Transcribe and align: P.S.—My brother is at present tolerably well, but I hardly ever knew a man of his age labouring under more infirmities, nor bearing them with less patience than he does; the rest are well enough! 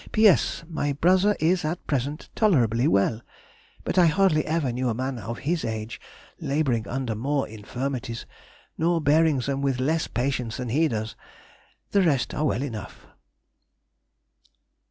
P.S.—My 0.13 0.93
brother 0.93 1.35
is 1.39 1.63
at 1.63 1.85
present 1.85 2.31
tolerably 2.33 2.87
well, 2.87 3.21
but 3.83 3.99
I 3.99 4.07
hardly 4.07 4.43
ever 4.47 4.71
knew 4.71 4.89
a 4.89 4.95
man 4.95 5.19
of 5.19 5.37
his 5.45 5.63
age 5.63 6.01
labouring 6.39 6.87
under 6.87 7.13
more 7.13 7.47
infirmities, 7.47 8.25
nor 8.79 8.99
bearing 8.99 9.37
them 9.41 9.61
with 9.61 9.79
less 9.79 10.07
patience 10.07 10.57
than 10.57 10.69
he 10.69 10.87
does; 10.87 11.15
the 11.91 12.01
rest 12.01 12.33
are 12.33 12.45
well 12.45 12.63
enough! 12.63 13.05